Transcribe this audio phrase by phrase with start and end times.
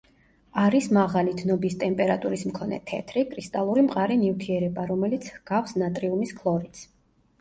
[0.59, 6.83] არის მაღალი დნობის ტემპერატურის მქონე თეთრი, კრისტალური მყარი ნივთიერება, რომელიც ჰგავს ნატრიუმის ქლორიდს.